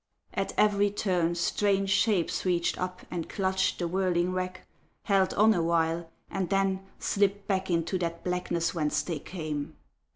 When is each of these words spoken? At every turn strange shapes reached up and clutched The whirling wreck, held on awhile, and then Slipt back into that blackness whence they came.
At 0.33 0.51
every 0.57 0.89
turn 0.89 1.35
strange 1.35 1.91
shapes 1.91 2.43
reached 2.43 2.79
up 2.81 3.01
and 3.11 3.29
clutched 3.29 3.77
The 3.77 3.87
whirling 3.87 4.31
wreck, 4.33 4.65
held 5.03 5.31
on 5.35 5.53
awhile, 5.53 6.09
and 6.27 6.49
then 6.49 6.79
Slipt 6.97 7.45
back 7.45 7.69
into 7.69 7.99
that 7.99 8.23
blackness 8.23 8.73
whence 8.73 9.03
they 9.03 9.19
came. 9.19 9.77